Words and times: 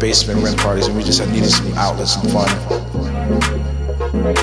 Basement 0.00 0.42
rent 0.42 0.58
parties, 0.58 0.86
and 0.86 0.96
we 0.96 1.02
just 1.02 1.20
had 1.20 1.28
needed 1.30 1.50
some 1.50 1.72
outlets 1.74 2.16
and 2.16 2.30
fun. 2.32 2.48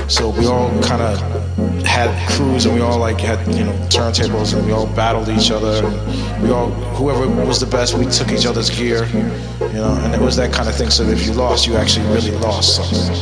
So 0.09 0.29
we 0.29 0.45
all 0.45 0.69
kind 0.83 1.01
of 1.01 1.19
had 1.85 2.09
crews, 2.31 2.65
and 2.65 2.75
we 2.75 2.81
all 2.81 2.97
like 2.97 3.19
had 3.19 3.39
you 3.53 3.65
know 3.65 3.73
turntables, 3.89 4.53
and 4.55 4.65
we 4.65 4.71
all 4.71 4.87
battled 4.87 5.29
each 5.29 5.51
other. 5.51 5.85
And 5.85 6.43
we 6.43 6.51
all, 6.51 6.69
whoever 6.95 7.27
was 7.45 7.59
the 7.59 7.65
best, 7.65 7.97
we 7.97 8.05
took 8.05 8.31
each 8.31 8.45
other's 8.45 8.69
gear, 8.69 9.05
you 9.05 9.73
know, 9.73 9.99
and 10.03 10.13
it 10.13 10.21
was 10.21 10.35
that 10.37 10.53
kind 10.53 10.69
of 10.69 10.75
thing. 10.75 10.89
So 10.89 11.03
if 11.03 11.25
you 11.25 11.33
lost, 11.33 11.67
you 11.67 11.75
actually 11.75 12.05
really 12.07 12.31
lost 12.31 12.75
something. 12.75 13.15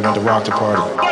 Went 0.00 0.14
to 0.14 0.20
rock 0.20 0.44
the 0.44 0.52
party. 0.52 1.07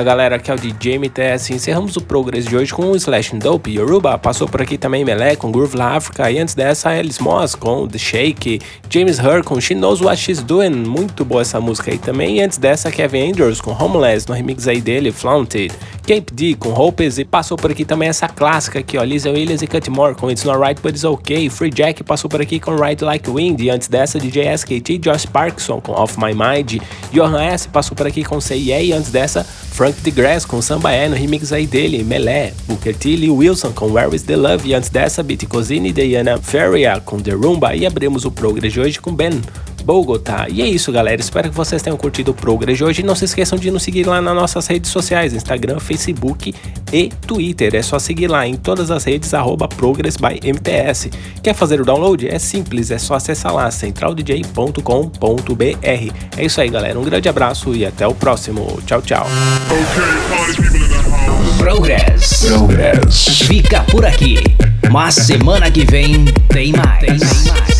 Fala 0.00 0.12
galera, 0.12 0.36
aqui 0.36 0.50
é 0.50 0.54
o 0.54 0.56
DJ 0.56 0.98
MTS. 0.98 1.52
Encerramos 1.52 1.94
o 1.94 2.00
Progress 2.00 2.46
de 2.46 2.56
hoje 2.56 2.72
com 2.72 2.90
o 2.90 2.96
Slash 2.96 3.36
Dope 3.36 3.70
Yoruba. 3.70 4.16
Passou 4.16 4.48
por 4.48 4.62
aqui 4.62 4.78
também 4.78 5.04
Melé 5.04 5.36
com 5.36 5.52
Groove 5.52 5.76
La 5.76 5.96
Africa. 5.96 6.30
E 6.30 6.38
antes 6.38 6.54
dessa, 6.54 6.88
Alice 6.88 7.22
Moss 7.22 7.54
com 7.54 7.86
The 7.86 7.98
Shake. 7.98 8.62
James 8.88 9.18
Hur 9.18 9.44
com 9.44 9.60
She 9.60 9.74
Knows 9.74 10.00
What 10.00 10.16
She's 10.16 10.42
Doing. 10.42 10.70
Muito 10.70 11.22
boa 11.22 11.42
essa 11.42 11.60
música 11.60 11.90
aí 11.90 11.98
também. 11.98 12.38
E 12.38 12.40
antes 12.40 12.56
dessa, 12.56 12.90
Kevin 12.90 13.30
Andrews 13.30 13.60
com 13.60 13.72
Homeless 13.72 14.26
no 14.26 14.34
remix 14.34 14.66
aí 14.66 14.80
dele, 14.80 15.12
Flaunted. 15.12 15.70
Cape 16.10 16.34
D 16.34 16.56
com 16.56 16.70
Hopes 16.70 17.18
e 17.18 17.24
passou 17.24 17.56
por 17.56 17.70
aqui 17.70 17.84
também 17.84 18.08
essa 18.08 18.26
clássica 18.26 18.80
aqui, 18.80 18.98
ó, 18.98 19.04
Lisa 19.04 19.30
Williams 19.30 19.62
e 19.62 19.66
Cutmore 19.68 20.16
com 20.16 20.28
It's 20.28 20.42
Not 20.42 20.58
Right 20.58 20.82
But 20.82 20.90
It's 20.90 21.04
Okay, 21.04 21.48
Free 21.48 21.70
Jack 21.70 22.02
passou 22.02 22.28
por 22.28 22.42
aqui 22.42 22.58
com 22.58 22.74
Ride 22.74 23.04
Like 23.04 23.30
Wind 23.30 23.60
e 23.60 23.70
antes 23.70 23.86
dessa 23.86 24.18
DJ 24.18 24.52
SKT 24.54 24.98
Josh 24.98 25.24
Parkinson 25.24 25.80
com 25.80 25.92
Off 25.92 26.18
My 26.18 26.34
Mind, 26.34 26.82
Johan 27.12 27.40
S 27.40 27.68
passou 27.68 27.96
por 27.96 28.08
aqui 28.08 28.24
com 28.24 28.40
Say 28.40 28.58
Yeah 28.58 28.84
e 28.86 28.92
antes 28.92 29.12
dessa 29.12 29.44
Frank 29.44 30.00
DeGrasse 30.00 30.48
com 30.48 30.60
Samba 30.60 30.90
É 30.90 31.08
no 31.08 31.14
remix 31.14 31.52
aí 31.52 31.64
dele, 31.64 32.02
Melé, 32.02 32.54
Booker 32.66 32.96
T, 32.96 33.14
Lee 33.14 33.30
Wilson 33.30 33.70
com 33.70 33.92
Where 33.92 34.12
Is 34.12 34.24
The 34.24 34.34
Love 34.34 34.68
e 34.68 34.74
antes 34.74 34.90
dessa 34.90 35.22
Beat 35.22 35.46
Cosine 35.46 35.90
e 35.90 35.92
Diana 35.92 36.38
Feria 36.38 37.00
com 37.00 37.20
The 37.20 37.34
Rumba 37.34 37.76
e 37.76 37.86
abrimos 37.86 38.24
o 38.24 38.32
Progress 38.32 38.72
de 38.72 38.80
hoje 38.80 39.00
com 39.00 39.14
Ben 39.14 39.40
Bogotá. 39.80 40.46
E 40.48 40.62
é 40.62 40.66
isso, 40.66 40.92
galera. 40.92 41.20
Espero 41.20 41.50
que 41.50 41.56
vocês 41.56 41.82
tenham 41.82 41.96
curtido 41.96 42.30
o 42.30 42.34
Progress 42.34 42.78
de 42.78 42.84
hoje. 42.84 43.02
E 43.02 43.04
não 43.04 43.14
se 43.14 43.24
esqueçam 43.24 43.58
de 43.58 43.70
nos 43.70 43.82
seguir 43.82 44.06
lá 44.06 44.20
nas 44.20 44.34
nossas 44.34 44.66
redes 44.66 44.90
sociais: 44.90 45.34
Instagram, 45.34 45.78
Facebook 45.78 46.54
e 46.92 47.08
Twitter. 47.26 47.74
É 47.74 47.82
só 47.82 47.98
seguir 47.98 48.28
lá 48.28 48.46
em 48.46 48.54
todas 48.54 48.90
as 48.90 49.04
redes, 49.04 49.34
arroba 49.34 49.68
Progress 49.68 50.16
by 50.16 50.48
MTS. 50.48 51.10
Quer 51.42 51.54
fazer 51.54 51.80
o 51.80 51.84
download? 51.84 52.28
É 52.28 52.38
simples, 52.38 52.90
é 52.90 52.98
só 52.98 53.14
acessar 53.14 53.54
lá, 53.54 53.70
centraldj.com.br. 53.70 56.14
É 56.36 56.44
isso 56.44 56.60
aí, 56.60 56.68
galera. 56.68 56.98
Um 56.98 57.04
grande 57.04 57.28
abraço 57.28 57.74
e 57.74 57.84
até 57.84 58.06
o 58.06 58.14
próximo. 58.14 58.78
Tchau, 58.86 59.02
tchau. 59.02 59.26
Progress. 61.58 62.46
Progress. 62.46 63.42
Fica 63.46 63.82
por 63.84 64.04
aqui. 64.04 64.38
Mas 64.90 65.14
semana 65.14 65.70
que 65.70 65.84
vem 65.84 66.24
tem 66.48 66.72
mais. 66.72 67.00
Tem 67.00 67.18
mais. 67.18 67.79